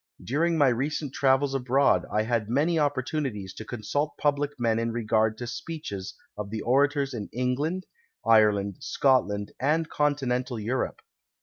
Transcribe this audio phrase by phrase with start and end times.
[0.23, 5.37] During my recent travels abroad I had many (opportunities to consult public men in regard
[5.37, 7.85] to .>!K'cches of the orators of England,
[8.25, 11.03] Ireland, Scotland and Continental Europe.